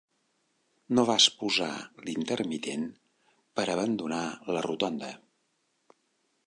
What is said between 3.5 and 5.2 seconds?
per abandonar la rotonda.